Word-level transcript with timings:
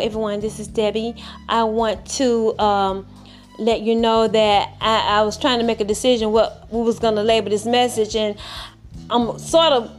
Everyone. 0.00 0.40
This 0.40 0.58
is 0.58 0.66
Debbie. 0.66 1.14
I 1.48 1.64
want 1.64 2.06
to 2.12 2.58
um, 2.58 3.06
let 3.58 3.82
you 3.82 3.94
know 3.94 4.26
that 4.26 4.74
I, 4.80 5.18
I, 5.18 5.22
was 5.22 5.36
trying 5.36 5.58
to 5.58 5.64
make 5.64 5.80
a 5.80 5.84
decision 5.84 6.32
what 6.32 6.66
we 6.70 6.82
was 6.82 6.98
to 7.16 7.22
label 7.22 7.50
this 7.50 7.66
message, 7.66 8.16
and 8.16 8.36
I'm 9.10 9.38
sort 9.38 9.72
of 9.72 9.90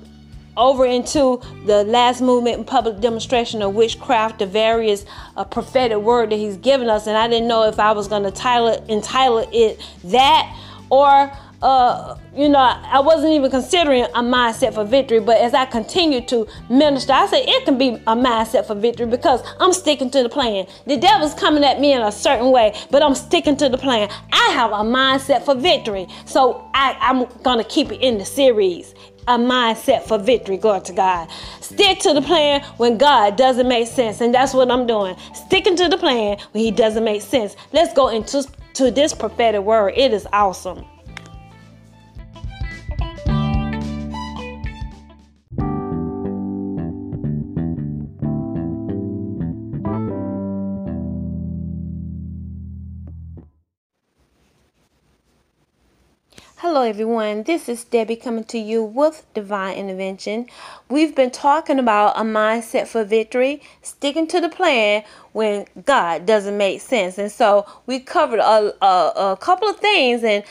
over 0.58 0.86
into 0.86 1.42
the 1.66 1.84
last 1.84 2.22
movement 2.22 2.58
and 2.58 2.68
public 2.68 3.00
demonstration 3.00 3.62
of 3.62 3.76
witchcraft, 3.76 4.40
the 4.40 4.45
various 4.45 5.06
uh, 5.38 5.44
prophetic 5.44 6.00
word 6.00 6.31
that 6.31 6.38
he's 6.38 6.58
given 6.58 6.90
us, 6.90 7.08
and 7.08 7.16
I 7.16 7.28
didn't 7.28 7.48
know 7.48 7.68
if 7.68 7.80
I 7.80 7.92
was 7.92 8.08
to 8.23 8.31
title 8.31 8.84
entitle 8.90 9.48
it 9.52 9.80
that 10.06 10.58
or 10.90 11.31
uh, 11.62 12.18
you 12.36 12.50
know, 12.50 12.60
I 12.60 13.00
wasn't 13.00 13.34
even 13.34 13.52
considering 13.52 14.04
a 14.04 14.24
mindset 14.24 14.74
for 14.74 14.84
victory. 14.84 15.20
But 15.20 15.38
as 15.38 15.54
I 15.54 15.66
continue 15.66 16.22
to 16.28 16.48
minister, 16.70 17.14
I 17.14 17.28
said 17.28 17.44
it 17.48 17.66
can 17.66 17.78
be 17.78 17.90
a 18.08 18.16
mindset 18.16 18.66
for 18.66 18.76
victory 18.76 19.06
because 19.06 19.44
I'm 19.60 19.74
sticking 19.74 20.10
to 20.12 20.24
the 20.24 20.30
plan. 20.30 20.66
The 20.88 20.98
devil's 20.98 21.34
coming 21.34 21.64
at 21.64 21.80
me 21.80 21.94
in 21.94 22.02
a 22.02 22.12
certain 22.12 22.52
way, 22.52 22.76
but 22.90 23.04
I'm 23.04 23.16
sticking 23.16 23.58
to 23.58 23.70
the 23.70 23.78
plan. 23.78 24.10
I 24.32 24.52
have 24.54 24.72
a 24.72 24.76
mindset 24.76 25.44
for 25.44 25.56
victory. 25.56 26.08
So 26.26 26.68
I, 26.74 26.98
I'm 27.00 27.28
to 27.28 27.64
keep 27.64 27.92
it 27.92 28.02
in 28.02 28.18
the 28.18 28.26
series. 28.26 28.96
A 29.28 29.38
mindset 29.38 30.02
for 30.02 30.18
victory, 30.18 30.58
glory 30.58 30.82
to 30.82 30.94
God. 30.94 31.30
Stick 31.62 32.00
to 32.00 32.14
the 32.14 32.23
plan 32.23 32.64
when 32.78 32.98
God 32.98 33.36
doesn't 33.38 33.68
make 33.68 33.88
sense, 33.88 34.20
and 34.20 34.34
that's 34.34 34.52
what 34.53 34.72
I'm 34.72 34.88
doing. 34.88 35.16
Sticking 35.36 35.75
to 35.75 35.88
the 35.88 35.98
plan 35.98 36.40
when 36.53 36.64
He 36.64 36.72
doesn't 36.72 37.03
make 37.03 37.22
sense. 37.22 37.56
Let's 37.72 37.94
go 37.94 38.08
into 38.08 38.44
to 38.73 38.90
this 38.90 39.14
prophetic 39.14 39.62
word. 39.62 39.94
It 39.96 40.12
is 40.12 40.28
awesome. 40.34 40.86
Hello, 56.82 56.90
everyone. 56.90 57.44
This 57.44 57.70
is 57.70 57.84
Debbie 57.84 58.16
coming 58.16 58.44
to 58.46 58.58
you 58.58 58.82
with 58.82 59.24
Divine 59.36 59.78
Intervention. 59.78 60.48
We've 60.90 61.14
been 61.14 61.30
talking 61.30 61.78
about 61.78 62.18
a 62.18 62.24
mindset 62.24 62.88
for 62.88 63.04
victory, 63.04 63.62
sticking 63.84 64.26
to 64.30 64.42
the 64.42 64.50
plan 64.50 65.04
when 65.32 65.68
God 65.86 66.26
doesn't 66.26 66.58
make 66.58 66.82
sense. 66.82 67.20
And 67.20 67.32
so 67.32 67.68
we 67.86 68.00
covered 68.00 68.40
a, 68.40 68.74
a, 68.84 69.32
a 69.34 69.38
couple 69.40 69.70
of 69.70 69.78
things, 69.78 70.24
and 70.24 70.44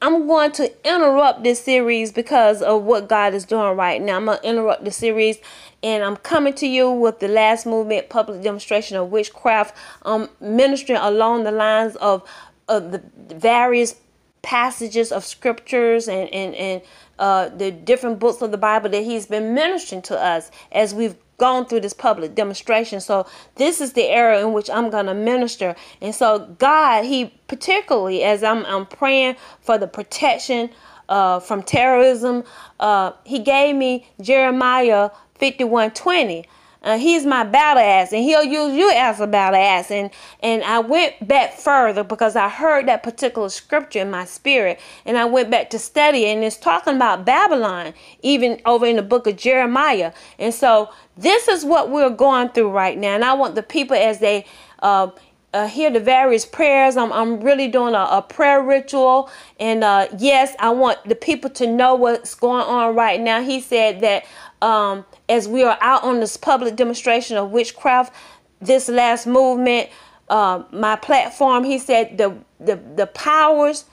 I'm 0.00 0.28
going 0.28 0.52
to 0.52 0.72
interrupt 0.88 1.42
this 1.42 1.64
series 1.64 2.12
because 2.12 2.62
of 2.62 2.84
what 2.84 3.08
God 3.08 3.34
is 3.34 3.44
doing 3.44 3.76
right 3.76 4.00
now. 4.00 4.18
I'm 4.18 4.26
going 4.26 4.38
to 4.38 4.48
interrupt 4.48 4.84
the 4.84 4.92
series 4.92 5.38
and 5.82 6.04
I'm 6.04 6.16
coming 6.16 6.54
to 6.54 6.66
you 6.68 6.92
with 6.92 7.18
the 7.18 7.26
last 7.26 7.66
movement 7.66 8.08
public 8.08 8.40
demonstration 8.40 8.98
of 8.98 9.10
witchcraft. 9.10 9.76
I'm 10.02 10.28
ministering 10.40 11.00
along 11.00 11.42
the 11.42 11.50
lines 11.50 11.96
of, 11.96 12.22
of 12.68 12.92
the 12.92 13.02
various 13.34 13.96
passages 14.42 15.12
of 15.12 15.24
scriptures 15.24 16.08
and, 16.08 16.28
and, 16.30 16.54
and 16.54 16.82
uh, 17.18 17.48
the 17.48 17.70
different 17.70 18.18
books 18.18 18.42
of 18.42 18.50
the 18.50 18.58
Bible 18.58 18.90
that 18.90 19.04
he's 19.04 19.26
been 19.26 19.54
ministering 19.54 20.02
to 20.02 20.18
us 20.18 20.50
as 20.72 20.94
we've 20.94 21.16
gone 21.38 21.66
through 21.66 21.80
this 21.80 21.92
public 21.92 22.34
demonstration. 22.34 23.00
So 23.00 23.26
this 23.56 23.80
is 23.80 23.94
the 23.94 24.04
era 24.04 24.40
in 24.40 24.52
which 24.52 24.70
I'm 24.70 24.90
going 24.90 25.06
to 25.06 25.14
minister. 25.14 25.74
And 26.00 26.14
so 26.14 26.54
God, 26.58 27.04
he 27.04 27.34
particularly 27.48 28.22
as 28.22 28.42
I'm, 28.42 28.64
I'm 28.66 28.86
praying 28.86 29.36
for 29.60 29.78
the 29.78 29.86
protection 29.86 30.70
uh, 31.08 31.40
from 31.40 31.62
terrorism, 31.62 32.44
uh, 32.80 33.12
he 33.24 33.38
gave 33.38 33.76
me 33.76 34.06
Jeremiah 34.20 35.10
5120. 35.34 36.46
Uh, 36.82 36.98
he's 36.98 37.24
my 37.24 37.44
battle 37.44 37.82
ass, 37.82 38.12
and 38.12 38.24
he'll 38.24 38.44
use 38.44 38.74
you 38.74 38.90
as 38.90 39.20
a 39.20 39.26
battle 39.26 39.58
ass. 39.60 39.90
And 39.90 40.10
and 40.40 40.62
I 40.64 40.80
went 40.80 41.26
back 41.26 41.54
further 41.54 42.04
because 42.04 42.36
I 42.36 42.48
heard 42.48 42.86
that 42.88 43.02
particular 43.02 43.48
scripture 43.48 44.00
in 44.00 44.10
my 44.10 44.24
spirit, 44.24 44.80
and 45.04 45.16
I 45.16 45.24
went 45.24 45.50
back 45.50 45.70
to 45.70 45.78
study, 45.78 46.26
and 46.26 46.42
it's 46.42 46.56
talking 46.56 46.96
about 46.96 47.24
Babylon, 47.24 47.94
even 48.22 48.60
over 48.66 48.86
in 48.86 48.96
the 48.96 49.02
book 49.02 49.26
of 49.26 49.36
Jeremiah. 49.36 50.12
And 50.38 50.52
so 50.52 50.90
this 51.16 51.48
is 51.48 51.64
what 51.64 51.90
we're 51.90 52.10
going 52.10 52.50
through 52.50 52.70
right 52.70 52.98
now, 52.98 53.14
and 53.14 53.24
I 53.24 53.34
want 53.34 53.54
the 53.54 53.62
people 53.62 53.96
as 53.96 54.18
they. 54.18 54.46
Uh, 54.80 55.10
uh, 55.54 55.66
hear 55.68 55.90
the 55.90 56.00
various 56.00 56.46
prayers. 56.46 56.96
I'm, 56.96 57.12
I'm 57.12 57.40
really 57.40 57.68
doing 57.68 57.94
a, 57.94 57.98
a 57.98 58.22
prayer 58.22 58.62
ritual. 58.62 59.30
And 59.60 59.84
uh, 59.84 60.08
yes, 60.18 60.54
I 60.58 60.70
want 60.70 61.04
the 61.04 61.14
people 61.14 61.50
to 61.50 61.66
know 61.66 61.94
what's 61.94 62.34
going 62.34 62.64
on 62.64 62.94
right 62.94 63.20
now. 63.20 63.42
He 63.42 63.60
said 63.60 64.00
that 64.00 64.24
um, 64.62 65.04
as 65.28 65.48
we 65.48 65.62
are 65.62 65.78
out 65.80 66.04
on 66.04 66.20
this 66.20 66.36
public 66.36 66.76
demonstration 66.76 67.36
of 67.36 67.50
witchcraft, 67.50 68.14
this 68.60 68.88
last 68.88 69.26
movement, 69.26 69.88
uh, 70.28 70.62
my 70.72 70.96
platform, 70.96 71.64
he 71.64 71.78
said 71.78 72.18
the 72.18 72.36
the 72.60 72.76
the 72.96 73.06
powers 73.06 73.84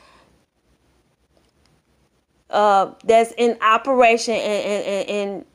uh, 2.50 2.94
that's 3.04 3.34
in 3.38 3.58
operation 3.62 4.34
and, 4.34 4.84
and, 4.86 5.10
and 5.10 5.46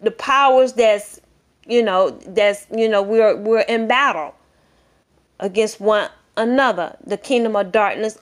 the 0.00 0.10
powers 0.10 0.72
that's 0.74 1.20
you 1.66 1.82
know 1.82 2.10
that's 2.28 2.66
you 2.74 2.88
know 2.88 3.02
we're 3.02 3.36
we're 3.36 3.60
in 3.60 3.88
battle 3.88 4.34
against 5.40 5.80
one 5.80 6.08
another 6.36 6.96
the 7.06 7.16
kingdom 7.16 7.56
of 7.56 7.72
darkness 7.72 8.18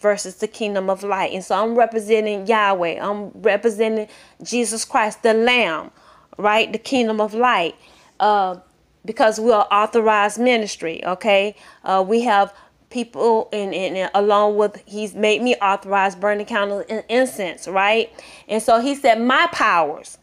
versus 0.00 0.36
the 0.36 0.48
kingdom 0.48 0.90
of 0.90 1.02
light. 1.02 1.32
And 1.32 1.44
so 1.44 1.62
I'm 1.62 1.74
representing 1.74 2.46
Yahweh. 2.46 2.98
I'm 3.00 3.30
representing 3.30 4.08
Jesus 4.42 4.84
Christ, 4.84 5.22
the 5.22 5.34
Lamb, 5.34 5.90
right? 6.38 6.70
The 6.70 6.78
kingdom 6.78 7.20
of 7.20 7.34
light. 7.34 7.74
Uh, 8.20 8.56
because 9.04 9.38
we 9.38 9.52
are 9.52 9.66
authorized 9.70 10.38
ministry, 10.38 11.04
okay? 11.04 11.54
Uh, 11.84 12.04
we 12.06 12.22
have 12.22 12.52
people 12.90 13.48
and, 13.52 13.74
and, 13.74 14.10
along 14.14 14.56
with 14.56 14.82
he's 14.86 15.14
made 15.14 15.42
me 15.42 15.54
authorized 15.56 16.20
burning 16.20 16.46
candles 16.46 16.84
and 16.88 17.04
incense, 17.08 17.68
right? 17.68 18.12
And 18.48 18.62
so 18.62 18.80
he 18.80 18.94
said, 18.94 19.20
My 19.20 19.48
powers, 19.52 20.18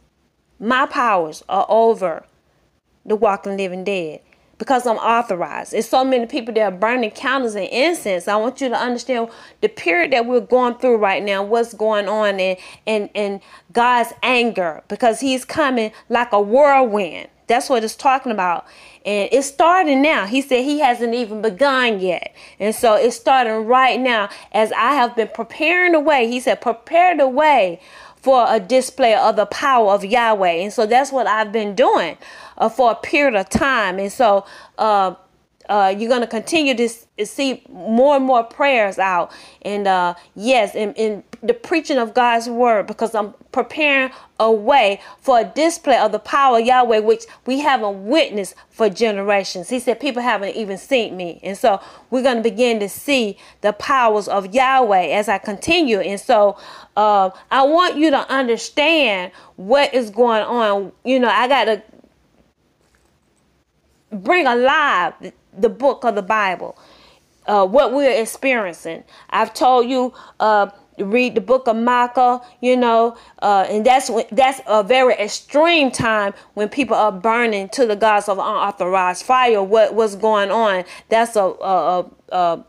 my 0.59 0.85
powers 0.85 1.43
are 1.47 1.65
over 1.69 2.25
the 3.05 3.15
walking 3.15 3.57
living 3.57 3.83
dead 3.83 4.21
because 4.63 4.87
I'm 4.87 4.95
authorized. 4.95 5.73
It's 5.73 5.89
so 5.89 6.05
many 6.05 6.25
people 6.25 6.53
that 6.53 6.61
are 6.61 6.71
burning 6.71 7.11
candles 7.11 7.53
and 7.53 7.67
incense. 7.67 8.29
I 8.29 8.37
want 8.37 8.61
you 8.61 8.69
to 8.69 8.77
understand 8.77 9.27
the 9.59 9.67
period 9.67 10.13
that 10.13 10.25
we're 10.25 10.39
going 10.39 10.75
through 10.75 10.99
right 10.99 11.21
now, 11.21 11.43
what's 11.43 11.73
going 11.73 12.07
on, 12.07 12.39
and 12.39 12.57
and 12.87 13.09
and 13.13 13.41
God's 13.73 14.13
anger 14.23 14.81
because 14.87 15.19
He's 15.19 15.43
coming 15.43 15.91
like 16.07 16.31
a 16.31 16.39
whirlwind. 16.39 17.27
That's 17.47 17.69
what 17.69 17.83
it's 17.83 17.97
talking 17.97 18.31
about. 18.31 18.65
And 19.05 19.27
it's 19.33 19.47
starting 19.47 20.01
now. 20.01 20.27
He 20.27 20.41
said 20.41 20.63
he 20.63 20.79
hasn't 20.79 21.13
even 21.13 21.41
begun 21.41 21.99
yet. 21.99 22.33
And 22.57 22.73
so 22.73 22.95
it's 22.95 23.17
starting 23.17 23.65
right 23.65 23.99
now 23.99 24.29
as 24.53 24.71
I 24.71 24.93
have 24.93 25.13
been 25.17 25.27
preparing 25.27 25.91
the 25.91 25.99
way. 25.99 26.29
He 26.29 26.39
said, 26.39 26.61
prepare 26.61 27.17
the 27.17 27.27
way 27.27 27.81
for 28.23 28.45
a 28.47 28.57
display 28.57 29.13
of 29.13 29.35
the 29.35 29.45
power 29.45 29.91
of 29.91 30.05
Yahweh. 30.05 30.63
And 30.63 30.71
so 30.71 30.85
that's 30.85 31.11
what 31.11 31.27
I've 31.27 31.51
been 31.51 31.75
doing 31.75 32.17
uh, 32.57 32.69
for 32.69 32.91
a 32.91 32.95
period 32.95 33.35
of 33.35 33.49
time. 33.49 33.99
And 33.99 34.09
so 34.09 34.45
uh, 34.77 35.15
uh, 35.69 35.93
you're 35.97 36.09
going 36.09 36.21
to 36.21 36.27
continue 36.27 36.75
to 36.75 36.89
see 37.25 37.63
more 37.69 38.15
and 38.15 38.25
more 38.25 38.43
prayers 38.43 38.99
out. 38.99 39.31
And 39.61 39.87
uh, 39.87 40.15
yes, 40.35 40.75
in, 40.75 40.93
in 40.95 41.23
the 41.41 41.53
preaching 41.53 41.97
of 41.97 42.13
God's 42.13 42.49
word, 42.49 42.87
because 42.87 43.13
I'm 43.13 43.33
preparing 43.51 44.11
a 44.39 44.51
way 44.51 44.99
for 45.19 45.39
a 45.39 45.45
display 45.45 45.97
of 45.97 46.11
the 46.11 46.19
power 46.19 46.59
of 46.59 46.65
Yahweh, 46.65 46.99
which 46.99 47.25
we 47.45 47.59
haven't 47.59 48.05
witnessed 48.05 48.55
for 48.69 48.89
generations. 48.89 49.69
He 49.69 49.79
said 49.79 49.99
people 49.99 50.21
haven't 50.21 50.55
even 50.55 50.77
seen 50.77 51.15
me. 51.15 51.39
And 51.43 51.57
so 51.57 51.79
we're 52.09 52.23
going 52.23 52.37
to 52.37 52.43
begin 52.43 52.79
to 52.79 52.89
see 52.89 53.37
the 53.61 53.73
powers 53.73 54.27
of 54.27 54.53
Yahweh 54.53 55.07
as 55.07 55.29
I 55.29 55.37
continue. 55.37 55.99
And 55.99 56.19
so 56.19 56.57
uh, 56.97 57.29
I 57.51 57.63
want 57.63 57.97
you 57.97 58.09
to 58.09 58.29
understand 58.31 59.31
what 59.55 59.93
is 59.93 60.09
going 60.09 60.43
on. 60.43 60.91
You 61.05 61.19
know, 61.19 61.29
I 61.29 61.47
got 61.47 61.65
to 61.65 61.83
bring 64.13 64.47
alive 64.47 65.13
the 65.57 65.69
book 65.69 66.03
of 66.03 66.15
the 66.15 66.21
Bible, 66.21 66.77
uh, 67.47 67.65
what 67.65 67.93
we're 67.93 68.21
experiencing. 68.21 69.03
I've 69.29 69.53
told 69.53 69.89
you. 69.89 70.13
Uh, 70.39 70.69
read 70.99 71.35
the 71.35 71.41
book 71.41 71.67
of 71.67 71.75
Micah, 71.75 72.41
you 72.61 72.77
know, 72.77 73.17
uh, 73.41 73.65
and 73.69 73.85
that's 73.85 74.11
that's 74.31 74.61
a 74.67 74.83
very 74.83 75.13
extreme 75.15 75.91
time 75.91 76.33
when 76.53 76.69
people 76.69 76.95
are 76.95 77.11
burning 77.11 77.69
to 77.69 77.85
the 77.85 77.95
gods 77.95 78.29
of 78.29 78.37
unauthorized 78.37 79.25
fire. 79.25 79.63
What 79.63 79.95
was 79.95 80.15
going 80.15 80.51
on? 80.51 80.85
That's 81.09 81.35
a, 81.35 81.41
a, 81.41 81.99
a, 81.99 82.11
a 82.31 82.65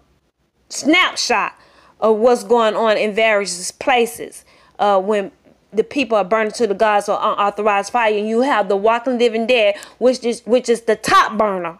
snapshot 0.68 1.54
of 2.00 2.16
what's 2.16 2.44
going 2.44 2.74
on 2.74 2.96
in 2.96 3.14
various 3.14 3.70
places 3.70 4.44
uh, 4.78 5.00
when 5.00 5.30
the 5.76 5.84
people 5.84 6.18
are 6.18 6.24
burning 6.24 6.52
to 6.52 6.66
the 6.66 6.74
gods 6.74 7.08
of 7.08 7.18
unauthorized 7.20 7.92
fire, 7.92 8.16
and 8.16 8.28
you 8.28 8.42
have 8.42 8.68
the 8.68 8.76
walking 8.76 9.18
living 9.18 9.46
dead, 9.46 9.76
which 9.98 10.24
is 10.24 10.42
which 10.46 10.68
is 10.68 10.82
the 10.82 10.96
top 10.96 11.38
burner. 11.38 11.78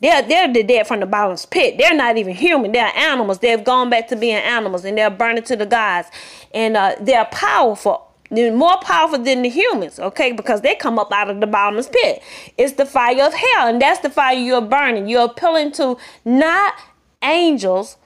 They're 0.00 0.22
they're 0.22 0.52
the 0.52 0.62
dead 0.62 0.86
from 0.86 1.00
the 1.00 1.06
bottomless 1.06 1.46
pit. 1.46 1.76
They're 1.78 1.94
not 1.94 2.16
even 2.16 2.34
human. 2.34 2.72
They're 2.72 2.92
animals. 2.96 3.40
They've 3.40 3.62
gone 3.62 3.90
back 3.90 4.08
to 4.08 4.16
being 4.16 4.36
animals, 4.36 4.84
and 4.84 4.96
they're 4.96 5.10
burning 5.10 5.44
to 5.44 5.56
the 5.56 5.66
gods, 5.66 6.08
and 6.54 6.76
uh, 6.76 6.96
they're 7.00 7.26
powerful 7.26 8.08
They're 8.30 8.54
more 8.54 8.78
powerful 8.80 9.18
than 9.18 9.42
the 9.42 9.48
humans, 9.50 9.98
okay? 9.98 10.32
Because 10.32 10.60
they 10.60 10.76
come 10.76 10.98
up 10.98 11.12
out 11.12 11.28
of 11.30 11.40
the 11.40 11.46
bottomless 11.48 11.88
pit. 11.88 12.22
It's 12.56 12.74
the 12.74 12.86
fire 12.86 13.24
of 13.26 13.34
hell, 13.34 13.68
and 13.68 13.82
that's 13.82 14.00
the 14.00 14.10
fire 14.10 14.36
you're 14.36 14.60
burning. 14.62 15.08
You're 15.08 15.24
appealing 15.24 15.72
to 15.72 15.98
not 16.24 16.74
angels, 17.22 17.96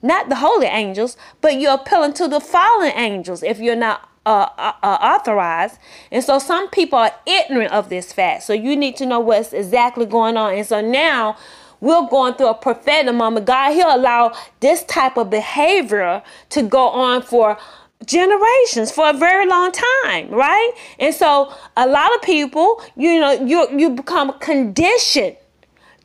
not 0.00 0.28
the 0.28 0.36
holy 0.36 0.66
angels, 0.66 1.16
but 1.40 1.58
you're 1.60 1.74
appealing 1.74 2.12
to 2.14 2.28
the 2.28 2.40
fallen 2.40 2.92
angels 2.94 3.42
if 3.42 3.58
you're 3.58 3.76
not 3.76 4.08
uh, 4.24 4.48
uh, 4.56 4.72
uh, 4.82 4.98
authorized. 5.00 5.78
And 6.10 6.22
so 6.22 6.38
some 6.38 6.70
people 6.70 6.98
are 6.98 7.12
ignorant 7.26 7.72
of 7.72 7.88
this 7.88 8.12
fact. 8.12 8.44
So 8.44 8.52
you 8.52 8.76
need 8.76 8.96
to 8.96 9.06
know 9.06 9.20
what's 9.20 9.52
exactly 9.52 10.06
going 10.06 10.36
on. 10.36 10.54
And 10.54 10.66
so 10.66 10.80
now 10.80 11.36
we're 11.80 12.08
going 12.08 12.34
through 12.34 12.48
a 12.48 12.54
prophetic 12.54 13.14
moment. 13.14 13.46
God, 13.46 13.72
He'll 13.72 13.94
allow 13.94 14.32
this 14.60 14.84
type 14.84 15.16
of 15.16 15.30
behavior 15.30 16.22
to 16.50 16.62
go 16.62 16.88
on 16.88 17.22
for 17.22 17.58
generations 18.06 18.90
for 18.90 19.10
a 19.10 19.12
very 19.12 19.46
long 19.46 19.70
time 20.02 20.28
right 20.28 20.72
and 20.98 21.14
so 21.14 21.52
a 21.76 21.86
lot 21.86 22.12
of 22.16 22.20
people 22.22 22.82
you 22.96 23.20
know 23.20 23.30
you 23.30 23.68
you 23.78 23.90
become 23.90 24.36
conditioned 24.40 25.36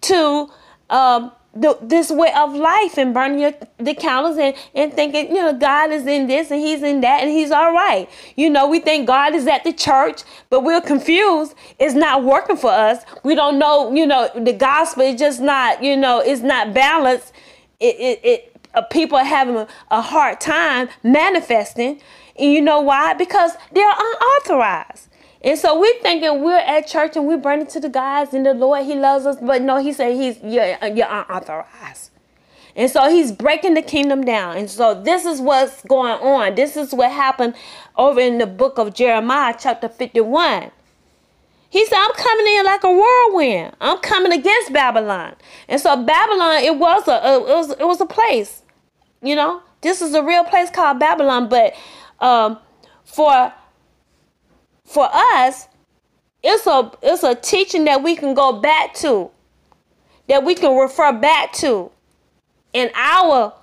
to 0.02 0.48
um, 0.92 1.32
the, 1.62 1.78
this 1.82 2.12
way 2.12 2.32
of 2.36 2.54
life 2.54 2.98
and 2.98 3.14
burning 3.14 3.40
your, 3.40 3.54
the 3.78 3.94
candles 3.94 4.38
and, 4.38 4.56
and 4.76 4.94
thinking, 4.94 5.28
you 5.28 5.42
know, 5.42 5.54
God 5.54 5.92
is 5.92 6.06
in 6.06 6.28
this 6.28 6.52
and 6.52 6.60
he's 6.62 6.84
in 6.84 7.02
that 7.02 7.22
and 7.22 7.32
he's 7.32 7.52
all 7.52 7.74
right. 7.74 8.10
You 8.36 8.50
know, 8.50 8.68
we 8.68 8.80
think 8.80 9.08
God 9.08 9.34
is 9.34 9.48
at 9.48 9.64
the 9.64 9.74
church, 9.74 10.24
but 10.50 10.64
we're 10.64 10.82
confused. 10.82 11.56
It's 11.80 11.94
not 11.94 12.24
working 12.24 12.58
for 12.58 12.72
us. 12.72 13.04
We 13.24 13.36
don't 13.36 13.58
know, 13.58 13.94
you 13.94 14.06
know, 14.06 14.30
the 14.36 14.54
gospel 14.54 15.04
is 15.04 15.20
just 15.20 15.42
not, 15.42 15.84
you 15.84 15.98
know, 15.98 16.20
it's 16.20 16.42
not 16.42 16.74
balanced. 16.74 17.34
It, 17.80 17.96
it, 18.00 18.20
it 18.24 18.58
uh, 18.74 18.82
people 18.84 19.18
are 19.18 19.24
having 19.24 19.56
a, 19.56 19.68
a 19.90 20.02
hard 20.02 20.40
time 20.40 20.90
manifesting. 21.04 22.02
And 22.38 22.54
you 22.54 22.62
know 22.62 22.82
why? 22.82 23.14
Because 23.14 23.54
they're 23.72 23.90
unauthorized. 23.90 25.07
And 25.44 25.58
so 25.58 25.80
we're 25.80 26.00
thinking 26.02 26.42
we're 26.42 26.58
at 26.58 26.88
church 26.88 27.16
and 27.16 27.28
we're 27.28 27.38
burning 27.38 27.68
to 27.68 27.80
the 27.80 27.90
guys 27.90 28.34
and 28.34 28.46
the 28.46 28.54
Lord, 28.54 28.86
He 28.86 28.96
loves 28.96 29.26
us. 29.26 29.38
But 29.42 29.62
no, 29.62 29.78
He 29.78 29.94
said 29.94 30.16
He's 30.16 30.40
you're, 30.44 30.78
you're 30.88 31.08
unauthorized. 31.08 32.12
And 32.76 32.90
so 32.90 33.10
He's 33.10 33.32
breaking 33.32 33.76
the 33.76 33.82
kingdom 33.82 34.24
down. 34.24 34.58
And 34.58 34.70
so 34.70 35.00
this 35.00 35.26
is 35.26 35.40
what's 35.40 35.84
going 35.84 36.20
on. 36.22 36.56
This 36.56 36.76
is 36.76 36.94
what 36.94 37.12
happened 37.12 37.56
over 37.96 38.20
in 38.20 38.38
the 38.40 38.48
book 38.48 38.78
of 38.78 38.94
Jeremiah, 38.94 39.56
chapter 39.58 39.90
51. 39.90 40.72
He 41.70 41.86
said, 41.86 41.98
I'm 42.00 42.14
coming 42.14 42.48
in 42.56 42.66
like 42.66 42.84
a 42.84 42.92
whirlwind. 42.92 43.76
I'm 43.82 43.98
coming 44.00 44.32
against 44.32 44.72
Babylon. 44.72 45.36
And 45.68 45.82
so 45.82 46.02
Babylon, 46.02 46.64
it 46.64 46.78
was 46.78 47.08
a, 47.08 47.12
a 47.12 47.36
it 47.38 47.56
was 47.56 47.72
it 47.72 47.84
was 47.88 48.02
a 48.02 48.06
place. 48.06 48.64
You 49.22 49.36
know, 49.36 49.62
this 49.82 50.02
is 50.02 50.14
a 50.14 50.24
real 50.24 50.44
place 50.46 50.70
called 50.70 51.00
Babylon. 51.00 51.50
But 51.50 51.74
um, 52.20 52.60
for 53.04 53.54
for 54.88 55.08
us, 55.14 55.68
it's 56.42 56.66
a 56.66 56.92
it's 57.04 57.24
a 57.24 57.36
teaching 57.36 57.84
that 57.86 58.02
we 58.02 58.16
can 58.16 58.34
go 58.34 58.54
back 58.54 58.94
to, 58.96 59.30
that 60.30 60.44
we 60.44 60.56
can 60.56 60.76
refer 60.78 61.12
back 61.12 61.52
to 61.54 61.92
in 62.74 62.90
our 62.96 63.54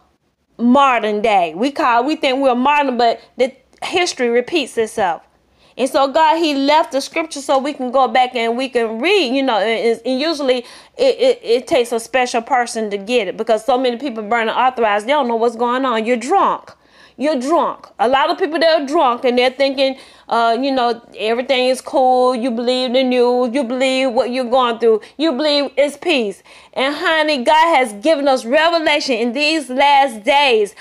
modern 0.59 1.23
day. 1.23 1.55
We 1.57 1.71
call 1.71 2.05
we 2.05 2.17
think 2.17 2.41
we're 2.41 2.55
modern, 2.55 2.99
but 2.99 3.21
the 3.39 3.55
history 3.83 4.29
repeats 4.29 4.77
itself. 4.77 5.23
And 5.79 5.89
so 5.89 6.13
God, 6.13 6.37
He 6.37 6.55
left 6.55 6.93
the 6.93 7.01
scripture 7.01 7.41
so 7.41 7.59
we 7.59 7.73
can 7.73 7.91
go 7.91 8.07
back 8.07 8.35
and 8.35 8.57
we 8.57 8.69
can 8.69 9.01
read. 9.01 9.35
You 9.35 9.43
know, 9.43 9.59
and, 9.59 10.01
and 10.05 10.21
usually 10.21 10.59
it, 10.99 11.19
it, 11.19 11.41
it, 11.43 11.67
takes 11.67 11.91
a 11.91 11.99
special 11.99 12.43
person 12.43 12.91
to 12.91 12.99
get 12.99 13.29
it 13.29 13.37
because 13.39 13.65
so 13.65 13.79
many 13.79 13.97
people 13.97 14.23
burn 14.23 14.49
authorized. 14.51 15.07
They 15.07 15.13
don't 15.13 15.27
know 15.27 15.37
what's 15.37 15.57
going 15.57 15.87
on. 15.87 16.05
You're 16.05 16.17
drunk 16.19 16.75
you're 17.17 17.39
drunk. 17.39 17.87
A 17.99 18.09
lot 18.09 18.31
of 18.31 18.39
people 18.39 18.59
they're 18.59 18.87
drunk 18.87 19.25
and 19.25 19.39
they're 19.39 19.51
thinking, 19.51 19.99
uh, 20.29 20.57
you 20.61 20.73
know, 20.73 21.01
everything 21.17 21.69
is 21.69 21.81
cool. 21.81 22.35
You 22.35 22.51
believe 22.51 22.93
the 22.93 23.03
news. 23.03 23.55
You 23.55 23.65
believe 23.65 24.13
what 24.13 24.31
you're 24.31 24.51
going 24.51 24.79
through. 24.79 25.01
You 25.17 25.33
believe 25.33 25.71
it's 25.77 25.97
peace. 25.97 26.43
And 26.73 26.95
honey, 26.95 27.45
God 27.45 27.77
has 27.77 27.93
given 27.95 28.27
us 28.27 28.45
revelation 28.45 29.17
in 29.17 29.33
these 29.33 29.71
last 29.71 30.25
days 30.25 30.75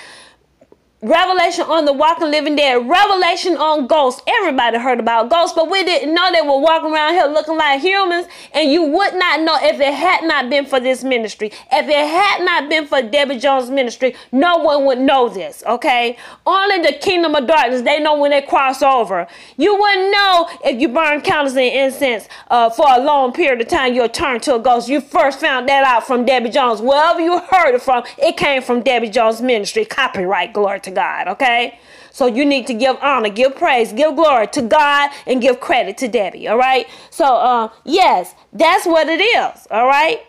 Revelation 1.04 1.66
on 1.66 1.84
the 1.84 1.92
walking 1.92 2.30
living 2.30 2.56
dead. 2.56 2.88
Revelation 2.88 3.58
on 3.58 3.86
ghosts. 3.86 4.22
Everybody 4.26 4.78
heard 4.78 4.98
about 4.98 5.28
ghosts, 5.28 5.54
but 5.54 5.70
we 5.70 5.84
didn't 5.84 6.14
know 6.14 6.32
they 6.32 6.40
were 6.40 6.58
walking 6.58 6.94
around 6.94 7.12
here 7.12 7.26
looking 7.26 7.58
like 7.58 7.82
humans. 7.82 8.26
And 8.54 8.72
you 8.72 8.84
would 8.84 9.12
not 9.12 9.42
know 9.42 9.58
if 9.60 9.78
it 9.80 9.92
had 9.92 10.24
not 10.24 10.48
been 10.48 10.64
for 10.64 10.80
this 10.80 11.04
ministry. 11.04 11.48
If 11.70 11.88
it 11.90 12.08
had 12.08 12.42
not 12.42 12.70
been 12.70 12.86
for 12.86 13.02
Debbie 13.02 13.38
Jones' 13.38 13.68
ministry, 13.68 14.16
no 14.32 14.56
one 14.56 14.86
would 14.86 14.98
know 14.98 15.28
this, 15.28 15.62
okay? 15.66 16.16
Only 16.46 16.80
the 16.80 16.94
kingdom 16.94 17.34
of 17.34 17.46
darkness, 17.46 17.82
they 17.82 18.00
know 18.00 18.18
when 18.18 18.30
they 18.30 18.40
cross 18.40 18.80
over. 18.80 19.26
You 19.58 19.78
wouldn't 19.78 20.10
know 20.10 20.48
if 20.64 20.80
you 20.80 20.88
burn 20.88 21.20
candles 21.20 21.54
and 21.54 21.66
incense 21.66 22.28
uh, 22.48 22.70
for 22.70 22.86
a 22.88 22.98
long 22.98 23.34
period 23.34 23.60
of 23.60 23.68
time, 23.68 23.92
you'll 23.92 24.08
turn 24.08 24.40
to 24.40 24.54
a 24.54 24.58
ghost. 24.58 24.88
You 24.88 25.02
first 25.02 25.38
found 25.38 25.68
that 25.68 25.84
out 25.84 26.06
from 26.06 26.24
Debbie 26.24 26.48
Jones. 26.48 26.80
Wherever 26.80 27.20
you 27.20 27.40
heard 27.40 27.74
it 27.74 27.82
from, 27.82 28.04
it 28.16 28.38
came 28.38 28.62
from 28.62 28.80
Debbie 28.80 29.10
Jones' 29.10 29.42
ministry. 29.42 29.84
Copyright, 29.84 30.54
glory 30.54 30.80
to 30.80 30.93
God, 30.94 31.28
okay? 31.28 31.78
So 32.10 32.26
you 32.26 32.44
need 32.44 32.66
to 32.68 32.74
give 32.74 32.96
honor, 33.02 33.28
give 33.28 33.56
praise, 33.56 33.92
give 33.92 34.14
glory 34.14 34.46
to 34.48 34.62
God, 34.62 35.10
and 35.26 35.42
give 35.42 35.60
credit 35.60 35.98
to 35.98 36.08
Debbie, 36.08 36.48
all 36.48 36.56
right? 36.56 36.86
So, 37.10 37.24
uh, 37.24 37.68
yes, 37.84 38.34
that's 38.52 38.86
what 38.86 39.08
it 39.08 39.20
is, 39.20 39.66
all 39.70 39.86
right? 39.86 40.20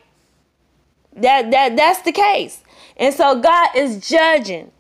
That, 1.16 1.52
that, 1.52 1.76
that's 1.78 2.02
the 2.02 2.12
case. 2.12 2.64
And 2.98 3.14
so 3.14 3.40
God 3.40 3.70
is 3.76 4.08
judging. 4.08 4.72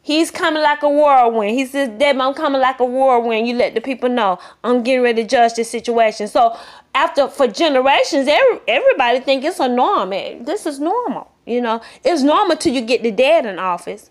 He's 0.00 0.30
coming 0.30 0.62
like 0.62 0.82
a 0.82 0.88
whirlwind. 0.88 1.58
He 1.58 1.64
says, 1.64 1.88
Debbie, 1.98 2.20
I'm 2.20 2.34
coming 2.34 2.60
like 2.60 2.78
a 2.78 2.84
whirlwind. 2.84 3.48
You 3.48 3.54
let 3.54 3.74
the 3.74 3.80
people 3.80 4.10
know 4.10 4.38
I'm 4.62 4.82
getting 4.82 5.02
ready 5.02 5.22
to 5.22 5.28
judge 5.28 5.54
this 5.54 5.70
situation. 5.70 6.28
So 6.28 6.56
after 6.94 7.26
for 7.28 7.46
generations, 7.48 8.28
every, 8.28 8.60
everybody 8.68 9.20
think 9.20 9.44
it's 9.44 9.60
a 9.60 9.68
norm. 9.68 10.10
This 10.10 10.66
is 10.66 10.78
normal. 10.78 11.30
You 11.46 11.62
know, 11.62 11.80
it's 12.04 12.22
normal 12.22 12.56
till 12.56 12.74
you 12.74 12.82
get 12.82 13.02
the 13.02 13.10
dead 13.10 13.46
in 13.46 13.58
office 13.58 14.10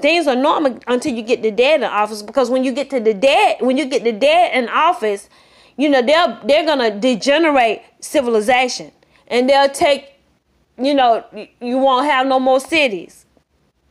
things 0.00 0.26
are 0.26 0.36
normal 0.36 0.78
until 0.86 1.14
you 1.14 1.22
get 1.22 1.42
the 1.42 1.50
dead 1.50 1.80
in 1.80 1.84
office 1.84 2.22
because 2.22 2.50
when 2.50 2.64
you 2.64 2.72
get 2.72 2.90
to 2.90 3.00
the 3.00 3.14
dead 3.14 3.56
when 3.60 3.76
you 3.76 3.86
get 3.86 4.04
the 4.04 4.12
dead 4.12 4.56
in 4.56 4.68
office 4.68 5.28
you 5.78 5.88
know 5.88 6.02
they're 6.02 6.38
they're 6.44 6.66
gonna 6.66 7.00
degenerate 7.00 7.80
civilization. 8.00 8.92
And 9.28 9.48
they'll 9.48 9.70
take 9.70 10.12
you 10.76 10.92
know 10.92 11.24
you 11.60 11.78
won't 11.78 12.06
have 12.06 12.26
no 12.26 12.38
more 12.38 12.60
cities. 12.60 13.24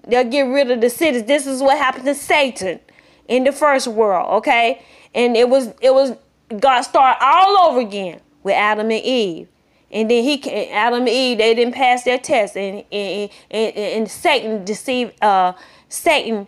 They'll 0.07 0.29
get 0.29 0.43
rid 0.43 0.69
of 0.69 0.81
the 0.81 0.89
cities. 0.89 1.23
This 1.23 1.47
is 1.47 1.61
what 1.61 1.77
happened 1.77 2.05
to 2.05 2.15
satan 2.15 2.79
in 3.27 3.43
the 3.43 3.51
first 3.51 3.87
world 3.87 4.29
okay? 4.37 4.81
And 5.15 5.35
it 5.35 5.49
was 5.49 5.73
it 5.81 5.93
was 5.93 6.13
god 6.59 6.81
started 6.81 7.21
all 7.21 7.69
over 7.69 7.81
again 7.81 8.21
with 8.43 8.53
adam 8.53 8.89
and 8.89 9.03
eve 9.03 9.49
and 9.91 10.11
then 10.11 10.23
he 10.23 10.69
adam 10.71 11.01
and 11.01 11.09
eve 11.09 11.37
they 11.37 11.53
didn't 11.55 11.73
pass 11.73 12.03
their 12.03 12.17
test 12.17 12.57
and 12.57 12.83
and, 12.91 13.29
and, 13.49 13.75
and 13.75 14.11
satan 14.11 14.65
deceived 14.65 15.13
uh 15.23 15.53
Satan 15.89 16.47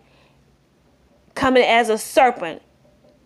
coming 1.36 1.64
as 1.64 1.90
a 1.90 1.98
serpent. 1.98 2.62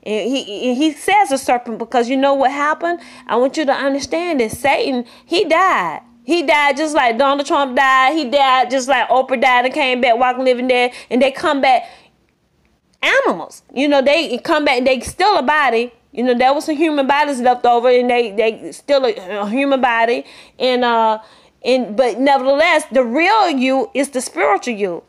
And 0.05 0.29
he 0.29 0.75
he 0.75 0.91
says 0.91 1.31
a 1.31 1.37
serpent 1.37 1.79
because 1.79 2.09
you 2.09 2.17
know 2.17 2.33
what 2.33 2.51
happened? 2.51 2.99
I 3.27 3.37
want 3.37 3.57
you 3.57 3.65
to 3.65 3.71
understand 3.71 4.41
that 4.41 4.51
Satan, 4.51 5.05
he 5.25 5.45
died. 5.45 6.01
He 6.25 6.43
died 6.43 6.77
just 6.77 6.95
like 6.95 7.17
Donald 7.17 7.47
Trump 7.47 7.75
died. 7.75 8.13
He 8.15 8.29
died 8.29 8.69
just 8.69 8.87
like 8.87 9.07
Oprah 9.09 9.41
died 9.41 9.65
and 9.65 9.73
came 9.73 10.01
back 10.01 10.17
walking 10.17 10.45
living 10.45 10.67
there. 10.67 10.91
And 11.09 11.21
they 11.21 11.31
come 11.31 11.61
back 11.61 11.83
animals. 13.01 13.63
You 13.73 13.87
know, 13.87 14.01
they 14.01 14.37
come 14.37 14.65
back, 14.65 14.77
and 14.77 14.87
they 14.87 14.99
still 15.01 15.37
a 15.37 15.43
body. 15.43 15.93
You 16.13 16.23
know, 16.23 16.35
there 16.35 16.53
was 16.53 16.65
some 16.65 16.77
human 16.77 17.07
bodies 17.07 17.41
left 17.41 17.65
over 17.65 17.89
and 17.89 18.09
they 18.09 18.31
they 18.31 18.71
still 18.71 19.03
a, 19.03 19.41
a 19.41 19.49
human 19.49 19.81
body. 19.81 20.25
And 20.59 20.85
uh 20.85 21.19
and 21.65 21.97
but 21.97 22.19
nevertheless, 22.19 22.85
the 22.91 23.03
real 23.03 23.49
you 23.49 23.89
is 23.95 24.11
the 24.11 24.21
spiritual 24.21 24.75
you. 24.75 25.03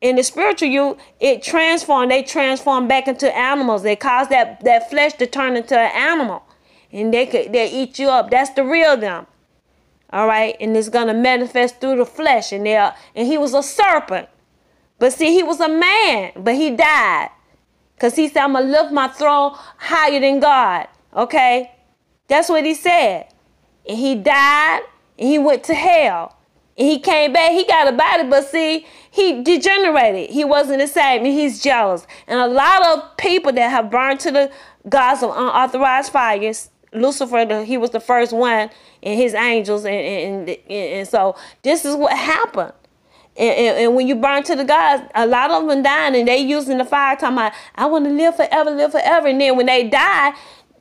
In 0.00 0.16
the 0.16 0.24
spiritual 0.24 0.68
you 0.68 0.98
it 1.20 1.42
transform 1.42 2.08
they 2.08 2.24
transform 2.24 2.88
back 2.88 3.06
into 3.06 3.34
animals. 3.34 3.84
They 3.84 3.94
cause 3.94 4.28
that 4.28 4.62
that 4.64 4.90
flesh 4.90 5.12
to 5.14 5.26
turn 5.26 5.56
into 5.56 5.78
an 5.78 5.92
animal. 5.94 6.42
And 6.90 7.14
they 7.14 7.26
could 7.26 7.52
they 7.52 7.70
eat 7.70 8.00
you 8.00 8.08
up. 8.08 8.30
That's 8.30 8.50
the 8.50 8.64
real 8.64 8.96
them. 8.96 9.28
All 10.12 10.26
right? 10.26 10.56
And 10.58 10.76
it's 10.76 10.88
gonna 10.88 11.14
manifest 11.14 11.80
through 11.80 11.96
the 11.96 12.06
flesh. 12.06 12.50
And 12.50 12.66
they 12.66 12.74
and 12.74 13.28
he 13.28 13.38
was 13.38 13.54
a 13.54 13.62
serpent. 13.62 14.28
But 14.98 15.12
see 15.12 15.32
he 15.32 15.44
was 15.44 15.60
a 15.60 15.68
man 15.68 16.32
but 16.34 16.56
he 16.56 16.70
died 16.72 17.30
because 17.94 18.14
he 18.14 18.28
said 18.28 18.42
i'm 18.42 18.52
gonna 18.52 18.66
lift 18.66 18.92
my 18.92 19.08
throne 19.08 19.52
higher 19.76 20.20
than 20.20 20.40
god 20.40 20.86
okay 21.14 21.70
that's 22.28 22.48
what 22.48 22.64
he 22.64 22.74
said 22.74 23.26
and 23.88 23.98
he 23.98 24.14
died 24.14 24.82
and 25.18 25.28
he 25.28 25.38
went 25.38 25.64
to 25.64 25.74
hell 25.74 26.36
and 26.76 26.88
he 26.88 26.98
came 26.98 27.32
back, 27.32 27.52
he 27.52 27.64
got 27.64 27.86
a 27.86 27.92
body, 27.92 28.28
but 28.28 28.48
see, 28.48 28.84
he 29.10 29.42
degenerated. 29.42 30.30
He 30.30 30.44
wasn't 30.44 30.80
the 30.80 30.88
same, 30.88 31.24
and 31.24 31.32
he's 31.32 31.62
jealous. 31.62 32.04
And 32.26 32.40
a 32.40 32.48
lot 32.48 32.84
of 32.86 33.16
people 33.16 33.52
that 33.52 33.70
have 33.70 33.90
burned 33.90 34.18
to 34.20 34.32
the 34.32 34.50
gods 34.88 35.22
of 35.22 35.30
unauthorized 35.30 36.10
fires, 36.10 36.70
Lucifer, 36.92 37.44
the, 37.44 37.64
he 37.64 37.78
was 37.78 37.90
the 37.90 38.00
first 38.00 38.32
one, 38.32 38.70
and 39.04 39.20
his 39.20 39.34
angels, 39.34 39.84
and, 39.84 39.94
and, 39.94 40.48
and, 40.48 40.58
and 40.68 41.08
so 41.08 41.36
this 41.62 41.84
is 41.84 41.94
what 41.94 42.16
happened. 42.16 42.72
And, 43.36 43.50
and, 43.50 43.78
and, 43.78 43.94
when 43.96 44.06
you 44.06 44.14
burn 44.14 44.44
to 44.44 44.54
the 44.54 44.64
gods, 44.64 45.02
a 45.14 45.26
lot 45.26 45.50
of 45.50 45.66
them 45.66 45.82
dying 45.82 46.14
and 46.14 46.28
they 46.28 46.38
using 46.38 46.78
the 46.78 46.84
fire 46.84 47.16
talking 47.16 47.36
about, 47.36 47.52
I 47.74 47.86
want 47.86 48.04
to 48.04 48.10
live 48.12 48.36
forever, 48.36 48.70
live 48.70 48.92
forever. 48.92 49.26
And 49.26 49.40
then 49.40 49.56
when 49.56 49.66
they 49.66 49.88
die, 49.88 50.34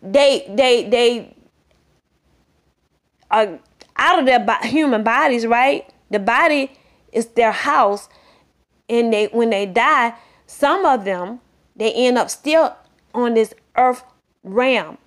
they 0.03 0.45
they 0.49 0.87
they 0.89 1.35
are 3.31 3.59
out 3.95 4.19
of 4.19 4.25
their 4.25 4.45
human 4.63 5.03
bodies, 5.03 5.47
right? 5.47 5.89
The 6.11 6.19
body 6.19 6.71
is 7.11 7.27
their 7.27 7.51
house, 7.51 8.07
and 8.87 9.11
they 9.11 9.25
when 9.27 9.49
they 9.49 9.65
die, 9.65 10.13
some 10.45 10.85
of 10.85 11.05
them 11.05 11.39
they 11.75 11.91
end 11.91 12.17
up 12.17 12.29
still 12.29 12.75
on 13.13 13.33
this 13.33 13.53
earth 13.75 14.03
realm. 14.43 14.97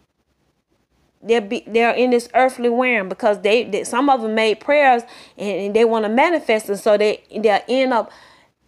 They're 1.26 1.40
be, 1.40 1.64
they're 1.66 1.92
in 1.94 2.10
this 2.10 2.28
earthly 2.34 2.68
realm 2.68 3.08
because 3.08 3.40
they, 3.42 3.64
they 3.64 3.84
some 3.84 4.08
of 4.08 4.22
them 4.22 4.34
made 4.34 4.60
prayers 4.60 5.02
and, 5.36 5.60
and 5.60 5.76
they 5.76 5.84
want 5.84 6.04
to 6.04 6.08
manifest, 6.08 6.68
and 6.68 6.78
so 6.78 6.96
they 6.96 7.22
they 7.30 7.62
end 7.68 7.92
up 7.92 8.10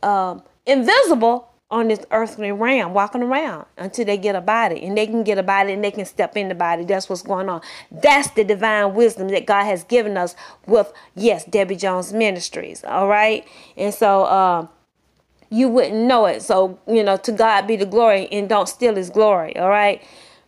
um, 0.02 0.42
invisible 0.66 1.48
on 1.70 1.88
this 1.88 2.00
earthly 2.10 2.50
realm, 2.50 2.94
walking 2.94 3.22
around 3.22 3.66
until 3.76 4.04
they 4.04 4.16
get 4.16 4.34
a 4.34 4.40
body, 4.40 4.82
and 4.82 4.96
they 4.96 5.06
can 5.06 5.22
get 5.22 5.36
a 5.36 5.42
body 5.42 5.72
and 5.72 5.84
they 5.84 5.90
can 5.90 6.04
step 6.06 6.36
in 6.36 6.48
the 6.48 6.54
body. 6.54 6.84
That's 6.84 7.08
what's 7.10 7.22
going 7.22 7.48
on. 7.48 7.60
That's 7.90 8.30
the 8.30 8.42
divine 8.42 8.94
wisdom 8.94 9.28
that 9.28 9.44
God 9.44 9.64
has 9.64 9.84
given 9.84 10.16
us 10.16 10.34
with 10.66 10.92
yes, 11.14 11.44
Debbie 11.44 11.76
Jones 11.76 12.12
Ministries. 12.12 12.84
All 12.84 13.08
right, 13.08 13.46
and 13.76 13.94
so. 13.94 14.24
Uh, 14.24 14.66
you 15.50 15.68
wouldn't 15.68 15.94
know 15.94 16.26
it. 16.26 16.42
So, 16.42 16.78
you 16.86 17.02
know, 17.02 17.16
to 17.16 17.32
God 17.32 17.66
be 17.66 17.76
the 17.76 17.86
glory 17.86 18.28
and 18.30 18.48
don't 18.48 18.68
steal 18.68 18.94
his 18.94 19.10
glory. 19.10 19.56
All 19.56 19.68
right. 19.68 20.02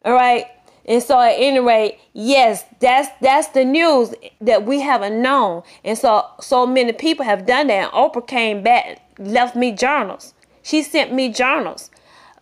All 0.04 0.12
right. 0.12 0.46
And 0.90 1.00
so 1.00 1.20
at 1.20 1.34
any 1.36 1.60
rate, 1.60 2.00
yes, 2.14 2.64
that's 2.80 3.08
that's 3.20 3.46
the 3.48 3.64
news 3.64 4.12
that 4.40 4.66
we 4.66 4.80
haven't 4.80 5.22
known. 5.22 5.62
And 5.84 5.96
so 5.96 6.26
so 6.40 6.66
many 6.66 6.92
people 6.92 7.24
have 7.24 7.46
done 7.46 7.68
that. 7.68 7.84
And 7.84 7.92
Oprah 7.92 8.26
came 8.26 8.64
back, 8.64 9.00
left 9.16 9.54
me 9.54 9.70
journals. 9.70 10.34
She 10.62 10.82
sent 10.82 11.12
me 11.12 11.32
journals. 11.32 11.92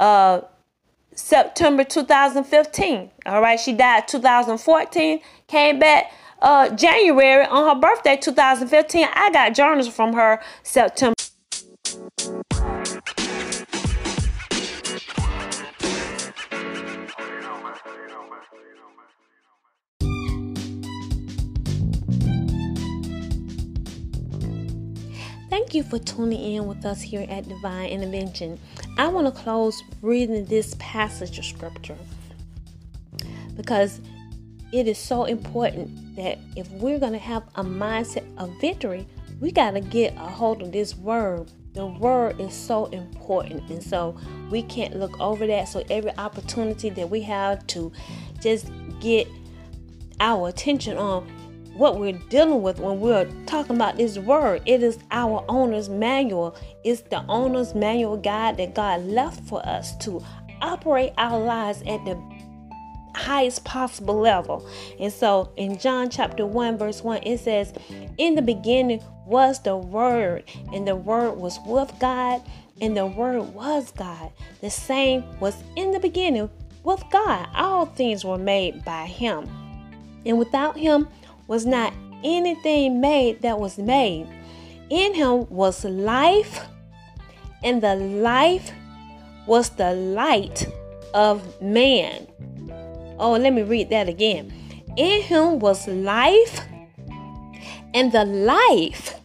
Uh 0.00 0.40
September 1.14 1.84
2015. 1.84 3.10
All 3.26 3.42
right, 3.42 3.60
she 3.60 3.74
died 3.74 4.08
2014, 4.08 5.20
came 5.46 5.78
back 5.78 6.10
uh 6.40 6.70
January 6.70 7.44
on 7.44 7.68
her 7.68 7.78
birthday 7.78 8.16
2015. 8.16 9.08
I 9.12 9.30
got 9.30 9.54
journals 9.54 9.88
from 9.88 10.14
her 10.14 10.40
September 10.62 11.17
Thank 25.58 25.74
you 25.74 25.82
for 25.82 25.98
tuning 25.98 26.54
in 26.54 26.68
with 26.68 26.84
us 26.86 27.02
here 27.02 27.26
at 27.28 27.48
Divine 27.48 27.88
Intervention. 27.88 28.60
I 28.96 29.08
want 29.08 29.26
to 29.26 29.42
close 29.42 29.82
reading 30.02 30.44
this 30.44 30.76
passage 30.78 31.36
of 31.36 31.44
scripture 31.44 31.96
because 33.56 34.00
it 34.72 34.86
is 34.86 34.98
so 34.98 35.24
important 35.24 36.14
that 36.14 36.38
if 36.54 36.70
we're 36.70 37.00
going 37.00 37.12
to 37.12 37.18
have 37.18 37.42
a 37.56 37.64
mindset 37.64 38.24
of 38.38 38.52
victory, 38.60 39.04
we 39.40 39.50
got 39.50 39.72
to 39.72 39.80
get 39.80 40.14
a 40.14 40.20
hold 40.20 40.62
of 40.62 40.70
this 40.70 40.96
word. 40.96 41.50
The 41.74 41.86
word 41.86 42.40
is 42.40 42.54
so 42.54 42.86
important, 42.86 43.68
and 43.68 43.82
so 43.82 44.16
we 44.52 44.62
can't 44.62 44.94
look 44.94 45.18
over 45.18 45.44
that. 45.48 45.66
So, 45.66 45.82
every 45.90 46.16
opportunity 46.18 46.88
that 46.90 47.10
we 47.10 47.20
have 47.22 47.66
to 47.68 47.90
just 48.40 48.70
get 49.00 49.26
our 50.20 50.50
attention 50.50 50.96
on 50.96 51.28
what 51.78 51.98
we're 51.98 52.18
dealing 52.28 52.60
with 52.60 52.80
when 52.80 53.00
we're 53.00 53.24
talking 53.46 53.76
about 53.76 53.96
this 53.96 54.18
word. 54.18 54.60
It 54.66 54.82
is 54.82 54.98
our 55.12 55.44
owner's 55.48 55.88
manual. 55.88 56.56
It's 56.84 57.02
the 57.02 57.24
owner's 57.28 57.74
manual 57.74 58.16
guide 58.16 58.56
that 58.56 58.74
God 58.74 59.02
left 59.04 59.44
for 59.44 59.64
us 59.66 59.96
to 59.98 60.22
operate 60.60 61.12
our 61.16 61.38
lives 61.38 61.82
at 61.82 62.04
the 62.04 62.20
highest 63.14 63.64
possible 63.64 64.18
level. 64.18 64.68
And 64.98 65.12
so 65.12 65.52
in 65.56 65.78
John 65.78 66.10
chapter 66.10 66.44
1, 66.44 66.78
verse 66.78 67.02
1, 67.02 67.22
it 67.22 67.38
says, 67.38 67.72
In 68.18 68.34
the 68.34 68.42
beginning 68.42 69.02
was 69.24 69.62
the 69.62 69.76
Word, 69.76 70.44
and 70.72 70.86
the 70.86 70.96
Word 70.96 71.36
was 71.36 71.58
with 71.64 71.92
God, 72.00 72.42
and 72.80 72.96
the 72.96 73.06
Word 73.06 73.54
was 73.54 73.92
God. 73.92 74.32
The 74.60 74.70
same 74.70 75.24
was 75.38 75.62
in 75.76 75.92
the 75.92 76.00
beginning 76.00 76.50
with 76.82 77.04
God. 77.10 77.48
All 77.54 77.86
things 77.86 78.24
were 78.24 78.38
made 78.38 78.84
by 78.84 79.06
Him. 79.06 79.48
And 80.24 80.38
without 80.38 80.76
Him, 80.76 81.08
was 81.48 81.66
not 81.66 81.92
anything 82.22 83.00
made 83.00 83.42
that 83.42 83.58
was 83.58 83.78
made. 83.78 84.28
In 84.90 85.14
him 85.14 85.48
was 85.48 85.84
life, 85.84 86.64
and 87.64 87.82
the 87.82 87.96
life 87.96 88.72
was 89.46 89.70
the 89.70 89.92
light 89.92 90.66
of 91.12 91.60
man. 91.60 92.26
Oh, 93.18 93.32
let 93.32 93.52
me 93.52 93.62
read 93.62 93.90
that 93.90 94.08
again. 94.08 94.52
In 94.96 95.22
him 95.22 95.58
was 95.58 95.88
life, 95.88 96.60
and 97.92 98.12
the 98.12 98.24
life, 98.24 99.18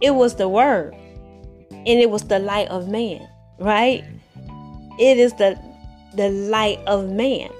it 0.00 0.14
was 0.14 0.36
the 0.36 0.48
word, 0.48 0.94
and 1.70 1.86
it 1.86 2.10
was 2.10 2.22
the 2.24 2.38
light 2.38 2.68
of 2.68 2.88
man, 2.88 3.28
right? 3.58 4.04
It 4.98 5.18
is 5.18 5.34
the 5.34 5.58
the 6.16 6.30
light 6.30 6.80
of 6.86 7.10
man. 7.10 7.50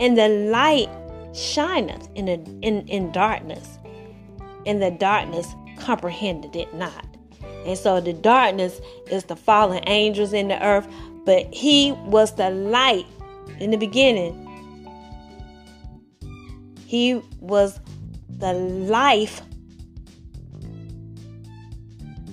And 0.00 0.18
the 0.18 0.28
light 0.28 0.88
shineth 1.32 2.08
in, 2.14 2.28
a, 2.28 2.34
in, 2.62 2.86
in 2.88 3.12
darkness, 3.12 3.78
and 4.66 4.82
the 4.82 4.90
darkness 4.90 5.46
comprehended 5.78 6.54
it 6.56 6.72
not. 6.74 7.06
And 7.66 7.76
so 7.76 8.00
the 8.00 8.12
darkness 8.12 8.80
is 9.10 9.24
the 9.24 9.36
fallen 9.36 9.82
angels 9.86 10.32
in 10.32 10.48
the 10.48 10.64
earth, 10.64 10.88
but 11.24 11.52
he 11.52 11.92
was 11.92 12.34
the 12.34 12.50
light 12.50 13.06
in 13.58 13.70
the 13.70 13.76
beginning. 13.76 14.46
He 16.86 17.22
was 17.38 17.78
the 18.28 18.52
life, 18.52 19.42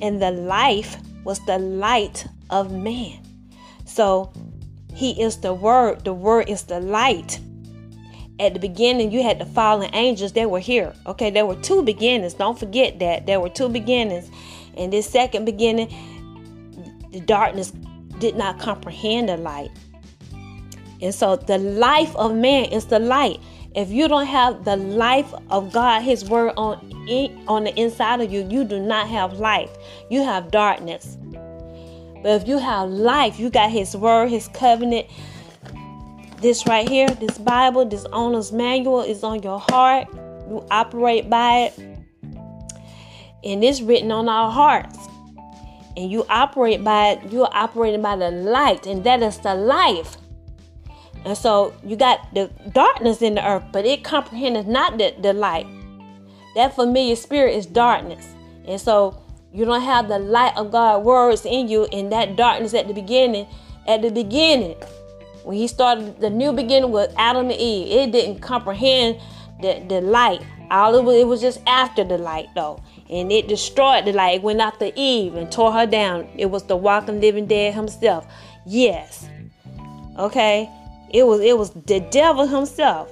and 0.02 0.22
the 0.22 0.32
life 0.32 0.98
was 1.24 1.40
the 1.46 1.60
light 1.60 2.26
of 2.50 2.72
man. 2.72 3.22
So 3.86 4.32
he 4.94 5.22
is 5.22 5.38
the 5.38 5.54
word, 5.54 6.06
the 6.06 6.14
word 6.14 6.50
is 6.50 6.64
the 6.64 6.80
light 6.80 7.40
at 8.40 8.54
the 8.54 8.60
beginning 8.60 9.12
you 9.12 9.24
had 9.24 9.40
the 9.40 9.46
fallen 9.46 9.90
angels 9.94 10.32
they 10.34 10.46
were 10.46 10.60
here 10.60 10.94
okay? 11.06 11.30
There 11.30 11.46
were 11.46 11.56
two 11.56 11.82
beginnings. 11.84 12.34
Don't 12.34 12.58
forget 12.58 13.00
that. 13.00 13.26
There 13.26 13.40
were 13.40 13.50
two 13.50 13.70
beginnings. 13.70 14.30
And 14.76 14.94
this 14.94 15.10
second 15.10 15.46
beginning 15.46 15.94
the 17.12 17.20
darkness 17.22 17.72
did 18.20 18.36
not 18.36 18.60
comprehend 18.60 19.30
the 19.30 19.38
light. 19.38 19.72
And 21.02 21.14
so 21.14 21.36
the 21.36 21.58
life 21.58 22.16
of 22.16 22.36
man 22.36 22.66
is 22.66 22.86
the 22.86 23.00
light. 23.00 23.40
If 23.76 23.92
you 23.92 24.08
don't 24.08 24.26
have 24.26 24.66
the 24.66 24.76
life 24.76 25.32
of 25.50 25.72
god 25.72 26.02
his 26.02 26.26
word 26.26 26.54
on 26.58 26.80
on 27.48 27.64
the 27.64 27.74
inside 27.80 28.22
of 28.22 28.32
you 28.32 28.48
you 28.50 28.64
do 28.64 28.80
not 28.80 29.08
have 29.08 29.34
life. 29.34 29.70
You 30.10 30.24
have 30.24 30.52
darkness. 30.52 31.18
But 32.24 32.42
if 32.42 32.48
you 32.48 32.58
have 32.58 32.90
life 32.90 33.40
you 33.40 33.50
got 33.50 33.72
his 33.72 33.96
word 33.96 34.30
his 34.30 34.48
covenant 34.50 35.08
this 36.38 36.68
right 36.68 36.88
here, 36.88 37.08
this 37.08 37.38
Bible, 37.38 37.86
this 37.86 38.06
owner's 38.14 38.52
manual 38.52 39.02
is 39.02 39.24
on 39.24 39.42
your 39.42 39.60
heart. 39.60 40.08
You 40.48 40.66
operate 40.72 41.30
by 41.30 41.66
it. 41.66 41.78
And 43.44 43.64
it's 43.64 43.82
written 43.82 44.12
on 44.12 44.30
our 44.30 44.52
hearts. 44.52 44.98
And 45.96 46.12
you 46.12 46.26
operate 46.30 46.84
by 46.84 47.10
it, 47.10 47.32
you're 47.32 47.50
operating 47.52 48.04
by 48.04 48.16
the 48.16 48.30
light, 48.30 48.86
and 48.86 49.04
that 49.04 49.24
is 49.24 49.40
the 49.40 49.56
life. 49.56 50.18
And 51.26 51.36
so 51.36 51.74
you 51.84 51.96
got 51.96 52.32
the 52.36 52.52
darkness 52.72 53.24
in 53.24 53.34
the 53.36 53.46
earth, 53.46 53.64
but 53.74 53.84
it 53.86 54.04
comprehends 54.04 54.68
not 54.68 55.00
the, 55.00 55.16
the 55.20 55.34
light. 55.34 55.66
That 56.56 56.76
familiar 56.76 57.16
spirit 57.16 57.56
is 57.56 57.66
darkness. 57.66 58.28
And 58.66 58.80
so 58.80 59.20
you 59.52 59.66
don't 59.66 59.82
have 59.82 60.08
the 60.08 60.20
light 60.20 60.56
of 60.56 60.72
God 60.72 61.04
words 61.04 61.46
in 61.46 61.68
you, 61.68 61.86
and 61.86 62.12
that 62.12 62.36
darkness 62.36 62.76
at 62.76 62.88
the 62.88 62.94
beginning, 62.94 63.48
at 63.88 64.04
the 64.04 64.12
beginning, 64.12 64.76
when 65.48 65.56
he 65.56 65.66
started 65.70 66.20
the 66.20 66.30
new 66.30 66.52
beginning 66.52 66.92
with 66.92 67.14
Adam 67.16 67.50
and 67.50 67.54
Eve, 67.54 67.88
it 67.88 68.12
didn't 68.12 68.42
comprehend 68.42 69.18
the, 69.62 69.82
the 69.88 70.02
light. 70.02 70.42
All 70.70 70.94
it 70.94 71.04
was, 71.06 71.16
it 71.16 71.26
was 71.26 71.40
just 71.40 71.62
after 71.66 72.04
the 72.04 72.18
light 72.18 72.48
though. 72.54 72.84
And 73.10 73.32
it 73.32 73.48
destroyed 73.48 74.04
the 74.04 74.12
light. 74.12 74.36
It 74.36 74.44
went 74.44 74.60
after 74.60 74.92
Eve 74.94 75.36
and 75.36 75.50
tore 75.50 75.72
her 75.72 75.86
down. 75.86 76.28
It 76.36 76.48
was 76.48 76.64
the 76.64 76.76
walking 76.76 77.22
living 77.22 77.46
dead 77.46 77.74
himself. 77.74 78.28
Yes. 78.66 79.30
Okay. 80.20 80.70
It 81.14 81.26
was 81.26 81.40
it 81.40 81.58
was 81.58 81.72
the 81.72 82.02
devil 82.02 82.46
himself. 82.46 83.10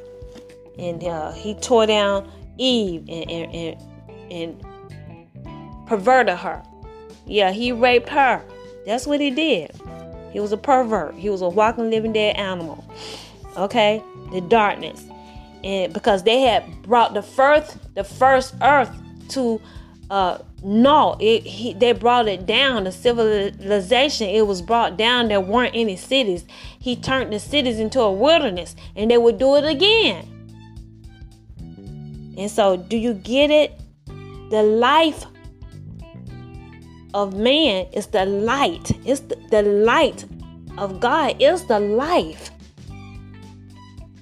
And 0.78 1.02
uh, 1.06 1.32
he 1.32 1.54
tore 1.54 1.86
down 1.86 2.30
Eve 2.58 3.06
and, 3.08 3.32
and, 3.32 3.56
and, 3.56 4.30
and 4.30 5.88
perverted 5.88 6.36
her. 6.36 6.62
Yeah, 7.26 7.52
he 7.52 7.72
raped 7.72 8.10
her. 8.10 8.44
That's 8.86 9.08
what 9.08 9.22
he 9.22 9.32
did. 9.32 9.72
He 10.36 10.42
was 10.42 10.52
a 10.52 10.58
pervert. 10.58 11.16
He 11.16 11.30
was 11.30 11.42
a 11.42 11.48
walking, 11.48 11.90
living, 11.90 12.12
dead 12.12 12.36
animal. 12.36 12.84
Okay, 13.56 14.04
the 14.34 14.42
darkness, 14.42 15.06
and 15.64 15.94
because 15.94 16.24
they 16.24 16.42
had 16.42 16.82
brought 16.82 17.14
the 17.14 17.22
first, 17.22 17.78
the 17.96 18.04
first 18.04 18.54
earth 18.62 18.92
to 19.30 19.62
uh, 20.10 20.40
no, 20.62 21.16
it 21.22 21.44
he, 21.44 21.72
they 21.72 21.94
brought 21.94 22.28
it 22.28 22.46
down. 22.46 22.84
The 22.84 22.92
civilization 22.92 24.28
it 24.28 24.46
was 24.46 24.62
brought 24.62 24.98
down. 24.98 25.30
There 25.30 25.40
weren't 25.40 25.74
any 25.74 25.96
cities. 25.96 26.44
He 26.78 26.98
turned 26.98 27.32
the 27.32 27.40
cities 27.40 27.80
into 27.80 28.02
a 28.02 28.12
wilderness, 28.12 28.76
and 28.94 29.10
they 29.10 29.18
would 29.18 29.38
do 29.38 29.56
it 29.56 29.64
again. 29.64 30.28
And 32.38 32.52
so, 32.52 32.76
do 32.76 32.98
you 32.98 33.14
get 33.14 33.52
it? 33.52 33.80
The 34.50 34.64
life 34.64 35.28
of 37.16 37.34
man 37.34 37.88
is 37.94 38.08
the 38.08 38.26
light. 38.26 38.92
It's 39.06 39.22
the, 39.22 39.38
the 39.50 39.64
light 39.64 40.26
of 40.78 41.00
God. 41.00 41.42
Is 41.42 41.66
the 41.66 41.80
life. 41.80 42.52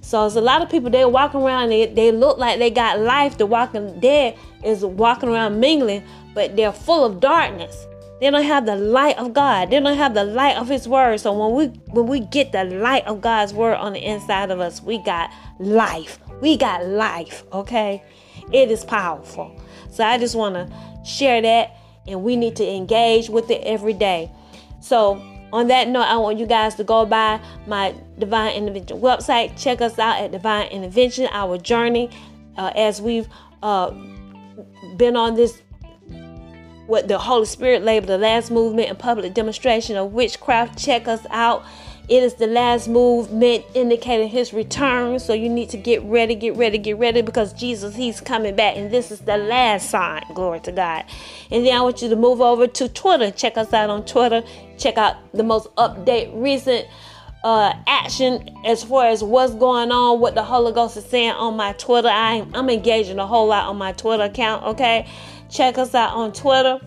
So 0.01 0.21
there's 0.21 0.35
a 0.35 0.41
lot 0.41 0.61
of 0.61 0.69
people 0.69 0.91
they 0.91 1.03
walk 1.05 1.33
around. 1.33 1.69
They, 1.69 1.87
they 1.87 2.11
look 2.11 2.37
like 2.37 2.59
they 2.59 2.69
got 2.69 2.99
life. 2.99 3.37
The 3.37 3.47
walking 3.47 3.99
dead 3.99 4.37
is 4.63 4.85
walking 4.85 5.29
around 5.29 5.59
mingling, 5.59 6.03
but 6.35 6.55
they're 6.55 6.71
full 6.71 7.03
of 7.03 7.19
darkness. 7.19 7.87
They 8.21 8.29
don't 8.29 8.43
have 8.43 8.67
the 8.67 8.75
light 8.75 9.17
of 9.17 9.33
God. 9.33 9.71
They 9.71 9.79
don't 9.79 9.97
have 9.97 10.13
the 10.13 10.23
light 10.23 10.55
of 10.55 10.69
His 10.69 10.87
Word. 10.87 11.19
So 11.19 11.33
when 11.33 11.55
we 11.57 11.65
when 11.91 12.05
we 12.05 12.19
get 12.19 12.51
the 12.51 12.63
light 12.63 13.05
of 13.07 13.21
God's 13.21 13.53
Word 13.53 13.75
on 13.75 13.93
the 13.93 13.99
inside 13.99 14.51
of 14.51 14.59
us, 14.59 14.81
we 14.83 14.99
got 14.99 15.31
life. 15.59 16.19
We 16.41 16.57
got 16.57 16.85
life. 16.85 17.43
Okay, 17.51 18.03
it 18.51 18.69
is 18.69 18.85
powerful. 18.85 19.59
So 19.91 20.03
I 20.03 20.19
just 20.19 20.35
want 20.35 20.55
to 20.55 20.71
share 21.03 21.41
that, 21.41 21.75
and 22.07 22.23
we 22.23 22.35
need 22.35 22.55
to 22.57 22.67
engage 22.67 23.29
with 23.29 23.49
it 23.49 23.61
every 23.63 23.93
day. 23.93 24.31
So 24.81 25.21
on 25.53 25.67
that 25.67 25.87
note, 25.87 26.07
I 26.07 26.17
want 26.17 26.39
you 26.39 26.45
guys 26.45 26.75
to 26.75 26.83
go 26.83 27.05
by 27.05 27.39
my 27.67 27.93
Divine 28.17 28.55
Intervention 28.55 28.99
website. 28.99 29.61
Check 29.61 29.81
us 29.81 29.99
out 29.99 30.21
at 30.21 30.31
Divine 30.31 30.67
Intervention, 30.67 31.27
our 31.31 31.57
journey 31.57 32.09
uh, 32.57 32.71
as 32.75 33.01
we've 33.01 33.27
uh, 33.61 33.91
been 34.97 35.15
on 35.15 35.35
this 35.35 35.61
what 36.85 37.07
the 37.07 37.17
Holy 37.17 37.45
Spirit 37.45 37.83
labeled 37.83 38.09
the 38.09 38.17
last 38.17 38.51
movement 38.51 38.89
and 38.89 38.99
public 38.99 39.33
demonstration 39.33 39.95
of 39.95 40.11
witchcraft. 40.11 40.77
Check 40.77 41.07
us 41.07 41.25
out. 41.29 41.63
It 42.09 42.21
is 42.21 42.33
the 42.33 42.47
last 42.47 42.89
movement 42.89 43.63
indicating 43.73 44.27
his 44.27 44.53
return. 44.53 45.19
So 45.19 45.33
you 45.33 45.47
need 45.47 45.69
to 45.69 45.77
get 45.77 46.03
ready, 46.03 46.35
get 46.35 46.55
ready, 46.57 46.77
get 46.77 46.97
ready 46.97 47.21
because 47.21 47.53
Jesus, 47.53 47.95
he's 47.95 48.19
coming 48.19 48.55
back. 48.55 48.75
And 48.75 48.91
this 48.91 49.09
is 49.09 49.21
the 49.21 49.37
last 49.37 49.89
sign. 49.89 50.23
Glory 50.33 50.59
to 50.61 50.71
God. 50.71 51.05
And 51.49 51.65
then 51.65 51.73
I 51.73 51.81
want 51.81 52.01
you 52.01 52.09
to 52.09 52.15
move 52.15 52.41
over 52.41 52.67
to 52.67 52.89
Twitter. 52.89 53.31
Check 53.31 53.57
us 53.57 53.71
out 53.71 53.89
on 53.89 54.05
Twitter. 54.05 54.43
Check 54.77 54.97
out 54.97 55.15
the 55.33 55.43
most 55.43 55.73
update, 55.75 56.29
recent 56.33 56.87
uh, 57.43 57.73
action 57.87 58.49
as 58.65 58.83
far 58.83 59.07
as 59.07 59.23
what's 59.23 59.53
going 59.55 59.91
on, 59.91 60.19
what 60.19 60.35
the 60.35 60.43
Holy 60.43 60.73
Ghost 60.73 60.97
is 60.97 61.05
saying 61.05 61.31
on 61.31 61.55
my 61.55 61.73
Twitter. 61.73 62.09
I, 62.09 62.45
I'm 62.53 62.69
engaging 62.69 63.19
a 63.19 63.27
whole 63.27 63.47
lot 63.47 63.69
on 63.69 63.77
my 63.77 63.93
Twitter 63.93 64.23
account, 64.23 64.63
okay? 64.63 65.07
Check 65.49 65.77
us 65.77 65.95
out 65.95 66.13
on 66.13 66.33
Twitter 66.33 66.79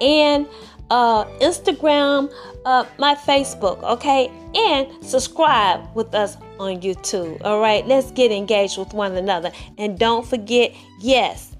and 0.00 0.46
uh, 0.90 1.24
Instagram, 1.40 2.32
uh, 2.64 2.84
my 2.98 3.14
Facebook, 3.14 3.82
okay? 3.82 4.30
And 4.54 5.04
subscribe 5.04 5.94
with 5.94 6.14
us 6.14 6.36
on 6.58 6.80
YouTube, 6.80 7.40
all 7.44 7.60
right? 7.60 7.86
Let's 7.86 8.10
get 8.12 8.32
engaged 8.32 8.78
with 8.78 8.92
one 8.94 9.16
another. 9.16 9.52
And 9.76 9.98
don't 9.98 10.26
forget, 10.26 10.74
yes, 11.00 11.54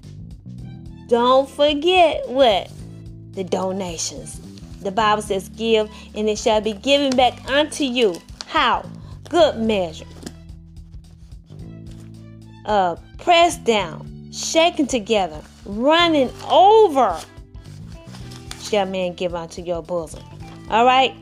don't 1.07 1.49
forget 1.49 2.27
what? 2.29 2.71
The 3.31 3.43
donations. 3.43 4.39
The 4.81 4.91
Bible 4.91 5.21
says, 5.21 5.49
Give, 5.49 5.89
and 6.15 6.29
it 6.29 6.37
shall 6.37 6.61
be 6.61 6.73
given 6.73 7.15
back 7.15 7.49
unto 7.49 7.83
you. 7.83 8.15
How? 8.47 8.89
Good 9.29 9.57
measure. 9.57 10.05
Uh, 12.65 12.95
pressed 13.17 13.63
down, 13.63 14.29
shaken 14.31 14.87
together, 14.87 15.41
running 15.65 16.29
over 16.49 17.19
shall 18.69 18.85
man 18.85 19.13
give 19.13 19.35
unto 19.35 19.61
your 19.61 19.81
bosom. 19.81 20.23
All 20.69 20.85
right? 20.85 21.13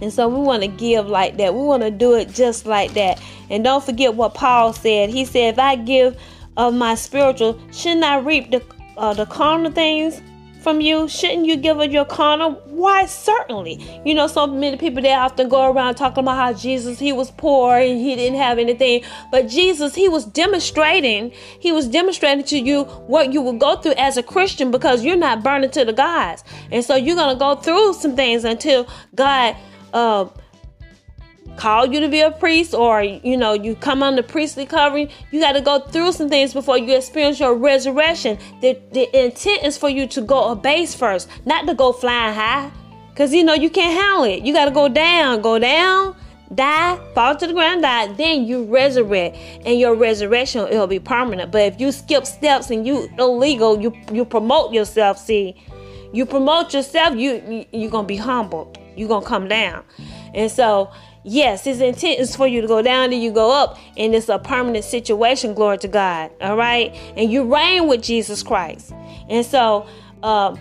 And 0.00 0.12
so 0.12 0.28
we 0.28 0.40
want 0.40 0.62
to 0.62 0.68
give 0.68 1.06
like 1.06 1.36
that. 1.36 1.54
We 1.54 1.60
want 1.60 1.82
to 1.82 1.90
do 1.90 2.14
it 2.14 2.30
just 2.30 2.66
like 2.66 2.94
that. 2.94 3.22
And 3.50 3.62
don't 3.62 3.84
forget 3.84 4.14
what 4.14 4.34
Paul 4.34 4.72
said. 4.72 5.10
He 5.10 5.24
said, 5.24 5.54
if 5.54 5.58
I 5.58 5.76
give 5.76 6.18
of 6.56 6.74
my 6.74 6.94
spiritual, 6.96 7.60
shouldn't 7.70 8.02
I 8.04 8.18
reap 8.18 8.50
the, 8.50 8.62
uh, 8.96 9.14
the 9.14 9.26
carnal 9.26 9.70
things? 9.70 10.20
From 10.62 10.80
you? 10.80 11.08
Shouldn't 11.08 11.46
you 11.46 11.56
give 11.56 11.80
of 11.80 11.92
your 11.92 12.04
carnal? 12.04 12.52
Why, 12.66 13.06
certainly. 13.06 14.02
You 14.04 14.14
know, 14.14 14.26
so 14.26 14.46
many 14.46 14.76
people 14.76 15.02
they 15.02 15.12
often 15.12 15.48
go 15.48 15.70
around 15.70 15.96
talking 15.96 16.24
about 16.24 16.36
how 16.36 16.52
Jesus, 16.52 16.98
he 16.98 17.12
was 17.12 17.30
poor 17.30 17.76
and 17.76 18.00
he 18.00 18.14
didn't 18.14 18.38
have 18.38 18.58
anything. 18.58 19.02
But 19.30 19.48
Jesus, 19.48 19.94
he 19.94 20.08
was 20.08 20.24
demonstrating, 20.24 21.32
he 21.60 21.72
was 21.72 21.88
demonstrating 21.88 22.44
to 22.46 22.58
you 22.58 22.84
what 22.84 23.32
you 23.32 23.42
will 23.42 23.58
go 23.58 23.76
through 23.76 23.94
as 23.94 24.16
a 24.16 24.22
Christian 24.22 24.70
because 24.70 25.04
you're 25.04 25.16
not 25.16 25.42
burning 25.42 25.70
to 25.70 25.84
the 25.84 25.92
gods. 25.92 26.44
And 26.70 26.84
so 26.84 26.94
you're 26.96 27.16
going 27.16 27.34
to 27.34 27.38
go 27.38 27.56
through 27.56 27.94
some 27.94 28.16
things 28.16 28.44
until 28.44 28.88
God, 29.14 29.56
uh, 29.92 30.26
call 31.56 31.86
you 31.86 32.00
to 32.00 32.08
be 32.08 32.20
a 32.20 32.30
priest 32.30 32.74
or 32.74 33.02
you 33.02 33.36
know 33.36 33.52
you 33.52 33.74
come 33.76 34.00
the 34.16 34.22
priestly 34.22 34.66
covering 34.66 35.08
you 35.30 35.40
got 35.40 35.52
to 35.52 35.60
go 35.60 35.78
through 35.80 36.12
some 36.12 36.28
things 36.28 36.52
before 36.52 36.78
you 36.78 36.96
experience 36.96 37.38
your 37.38 37.54
resurrection. 37.54 38.38
The, 38.60 38.80
the 38.92 39.24
intent 39.24 39.64
is 39.64 39.78
for 39.78 39.88
you 39.88 40.06
to 40.08 40.20
go 40.22 40.50
a 40.50 40.56
base 40.56 40.94
first 40.94 41.28
not 41.44 41.66
to 41.66 41.74
go 41.74 41.92
flying 41.92 42.34
high. 42.34 42.70
Because 43.10 43.34
you 43.34 43.44
know 43.44 43.52
you 43.52 43.68
can't 43.68 43.92
handle 43.92 44.24
it. 44.24 44.42
You 44.42 44.54
got 44.54 44.64
to 44.64 44.70
go 44.70 44.88
down 44.88 45.42
go 45.42 45.58
down 45.58 46.16
die 46.54 46.98
fall 47.14 47.36
to 47.36 47.46
the 47.46 47.52
ground 47.52 47.82
die. 47.82 48.12
Then 48.14 48.44
you 48.44 48.64
resurrect 48.64 49.36
and 49.64 49.78
your 49.78 49.94
resurrection 49.94 50.66
it'll 50.68 50.86
be 50.86 51.00
permanent. 51.00 51.50
But 51.50 51.74
if 51.74 51.80
you 51.80 51.92
skip 51.92 52.26
steps 52.26 52.70
and 52.70 52.86
you 52.86 53.10
illegal 53.18 53.80
you 53.80 53.92
you 54.12 54.24
promote 54.24 54.72
yourself 54.72 55.18
see. 55.18 55.54
You 56.12 56.26
promote 56.26 56.74
yourself 56.74 57.16
you, 57.16 57.42
you 57.48 57.66
you're 57.72 57.90
gonna 57.90 58.06
be 58.06 58.16
humbled. 58.16 58.78
You're 58.96 59.08
gonna 59.08 59.26
come 59.26 59.48
down. 59.48 59.84
And 60.34 60.50
so 60.50 60.90
Yes, 61.24 61.64
his 61.64 61.80
intent 61.80 62.18
is 62.18 62.34
for 62.34 62.46
you 62.46 62.60
to 62.60 62.66
go 62.66 62.82
down 62.82 63.12
and 63.12 63.22
you 63.22 63.30
go 63.30 63.52
up, 63.52 63.78
and 63.96 64.14
it's 64.14 64.28
a 64.28 64.38
permanent 64.38 64.84
situation, 64.84 65.54
glory 65.54 65.78
to 65.78 65.88
God. 65.88 66.30
All 66.40 66.56
right. 66.56 66.92
And 67.16 67.30
you 67.30 67.52
reign 67.52 67.86
with 67.86 68.02
Jesus 68.02 68.42
Christ. 68.42 68.92
And 69.28 69.46
so, 69.46 69.86
uh, 70.22 70.56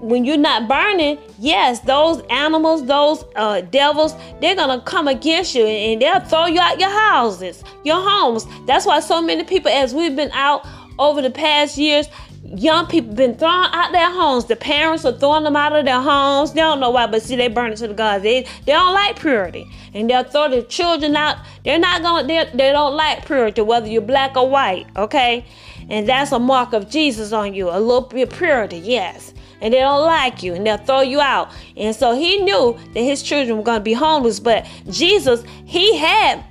when 0.00 0.24
you're 0.24 0.36
not 0.36 0.68
burning, 0.68 1.18
yes, 1.38 1.80
those 1.80 2.22
animals, 2.28 2.86
those 2.86 3.24
uh, 3.34 3.62
devils, 3.62 4.14
they're 4.40 4.54
gonna 4.54 4.80
come 4.82 5.08
against 5.08 5.54
you 5.54 5.64
and 5.66 6.00
they'll 6.00 6.20
throw 6.20 6.46
you 6.46 6.60
out 6.60 6.78
your 6.78 6.90
houses, 6.90 7.64
your 7.82 8.00
homes. 8.00 8.46
That's 8.66 8.84
why 8.86 9.00
so 9.00 9.22
many 9.22 9.44
people, 9.44 9.70
as 9.70 9.94
we've 9.94 10.14
been 10.14 10.30
out 10.32 10.66
over 10.98 11.22
the 11.22 11.30
past 11.30 11.78
years, 11.78 12.08
young 12.54 12.86
people 12.86 13.14
been 13.14 13.36
thrown 13.36 13.66
out 13.72 13.92
their 13.92 14.10
homes. 14.10 14.44
The 14.44 14.56
parents 14.56 15.04
are 15.04 15.12
throwing 15.12 15.44
them 15.44 15.56
out 15.56 15.74
of 15.74 15.84
their 15.84 16.00
homes. 16.00 16.52
They 16.52 16.60
don't 16.60 16.80
know 16.80 16.90
why, 16.90 17.06
but 17.06 17.22
see, 17.22 17.36
they 17.36 17.48
burn 17.48 17.72
it 17.72 17.76
to 17.78 17.88
the 17.88 17.94
gods. 17.94 18.22
They 18.22 18.42
they 18.64 18.72
don't 18.72 18.94
like 18.94 19.18
purity, 19.18 19.70
and 19.94 20.08
they'll 20.08 20.24
throw 20.24 20.48
their 20.48 20.62
children 20.62 21.16
out. 21.16 21.38
They're 21.64 21.78
not 21.78 22.02
gonna. 22.02 22.26
They 22.26 22.72
don't 22.72 22.94
like 22.94 23.26
purity, 23.26 23.62
whether 23.62 23.88
you're 23.88 24.02
black 24.02 24.36
or 24.36 24.48
white. 24.48 24.86
Okay, 24.96 25.44
and 25.88 26.08
that's 26.08 26.32
a 26.32 26.38
mark 26.38 26.72
of 26.72 26.88
Jesus 26.88 27.32
on 27.32 27.54
you. 27.54 27.68
A 27.70 27.80
little 27.80 28.02
bit 28.02 28.30
purity, 28.30 28.78
yes. 28.78 29.32
And 29.60 29.72
they 29.72 29.78
don't 29.78 30.04
like 30.04 30.42
you, 30.42 30.54
and 30.54 30.66
they'll 30.66 30.76
throw 30.76 31.00
you 31.00 31.20
out. 31.20 31.50
And 31.76 31.96
so 31.96 32.14
he 32.14 32.42
knew 32.42 32.78
that 32.92 33.00
his 33.00 33.22
children 33.22 33.56
were 33.56 33.64
gonna 33.64 33.80
be 33.80 33.94
homeless, 33.94 34.38
but 34.38 34.66
Jesus, 34.90 35.42
he 35.64 35.96
had 35.96 36.44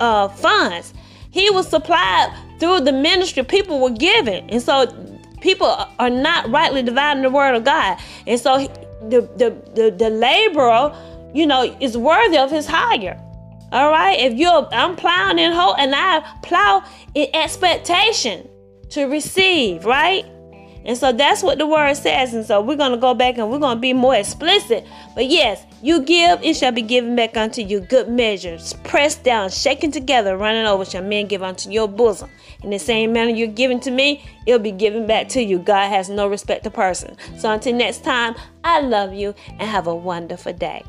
uh, 0.00 0.28
funds. 0.28 0.92
He 1.30 1.50
was 1.50 1.68
supplied 1.68 2.32
through 2.58 2.80
the 2.80 2.92
ministry 2.92 3.42
people 3.42 3.80
were 3.80 3.90
giving. 3.90 4.48
And 4.50 4.62
so 4.62 4.86
people 5.44 5.66
are 5.98 6.10
not 6.10 6.50
rightly 6.50 6.82
dividing 6.82 7.22
the 7.22 7.30
word 7.30 7.54
of 7.54 7.62
God. 7.64 7.98
And 8.26 8.40
so 8.40 8.58
the, 9.02 9.20
the, 9.36 9.50
the, 9.74 9.90
the 9.96 10.10
laborer, 10.10 10.96
you 11.34 11.46
know, 11.46 11.76
is 11.80 11.96
worthy 11.96 12.38
of 12.38 12.50
his 12.50 12.66
hire. 12.66 13.20
All 13.70 13.90
right. 13.90 14.18
If 14.18 14.34
you're, 14.34 14.66
I'm 14.72 14.96
plowing 14.96 15.38
in 15.38 15.52
hope 15.52 15.78
and 15.78 15.94
I 15.94 16.20
plow 16.42 16.82
in 17.14 17.28
expectation 17.34 18.48
to 18.90 19.04
receive, 19.04 19.84
right? 19.84 20.24
And 20.84 20.96
so 20.98 21.12
that's 21.12 21.42
what 21.42 21.58
the 21.58 21.66
word 21.66 21.94
says. 21.94 22.34
And 22.34 22.44
so 22.44 22.60
we're 22.60 22.76
going 22.76 22.92
to 22.92 22.98
go 22.98 23.14
back 23.14 23.38
and 23.38 23.50
we're 23.50 23.58
going 23.58 23.76
to 23.76 23.80
be 23.80 23.92
more 23.92 24.14
explicit. 24.14 24.86
But 25.14 25.26
yes, 25.26 25.64
you 25.82 26.02
give, 26.02 26.42
it 26.42 26.56
shall 26.56 26.72
be 26.72 26.82
given 26.82 27.16
back 27.16 27.36
unto 27.36 27.62
you. 27.62 27.80
Good 27.80 28.08
measures, 28.08 28.74
pressed 28.84 29.24
down, 29.24 29.50
shaken 29.50 29.90
together, 29.90 30.36
running 30.36 30.66
over, 30.66 30.84
shall 30.84 31.02
men 31.02 31.26
give 31.26 31.42
unto 31.42 31.70
your 31.70 31.88
bosom. 31.88 32.30
In 32.62 32.70
the 32.70 32.78
same 32.78 33.12
manner 33.12 33.30
you're 33.30 33.48
giving 33.48 33.80
to 33.80 33.90
me, 33.90 34.24
it'll 34.46 34.58
be 34.58 34.72
given 34.72 35.06
back 35.06 35.28
to 35.30 35.42
you. 35.42 35.58
God 35.58 35.88
has 35.88 36.08
no 36.08 36.28
respect 36.28 36.64
to 36.64 36.70
person. 36.70 37.16
So 37.38 37.50
until 37.50 37.74
next 37.74 38.04
time, 38.04 38.34
I 38.62 38.80
love 38.80 39.12
you 39.12 39.34
and 39.48 39.62
have 39.62 39.86
a 39.86 39.94
wonderful 39.94 40.52
day. 40.52 40.82